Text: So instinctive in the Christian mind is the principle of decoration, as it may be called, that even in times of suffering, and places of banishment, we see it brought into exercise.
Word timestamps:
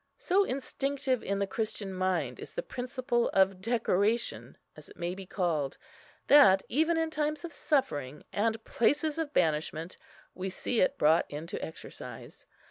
So 0.17 0.43
instinctive 0.43 1.21
in 1.23 1.37
the 1.37 1.45
Christian 1.45 1.93
mind 1.93 2.39
is 2.39 2.55
the 2.55 2.63
principle 2.63 3.29
of 3.33 3.61
decoration, 3.61 4.57
as 4.75 4.89
it 4.89 4.97
may 4.97 5.13
be 5.13 5.27
called, 5.27 5.77
that 6.25 6.63
even 6.67 6.97
in 6.97 7.11
times 7.11 7.45
of 7.45 7.53
suffering, 7.53 8.23
and 8.33 8.65
places 8.65 9.19
of 9.19 9.31
banishment, 9.31 9.97
we 10.33 10.49
see 10.49 10.81
it 10.81 10.97
brought 10.97 11.29
into 11.29 11.63
exercise. 11.63 12.47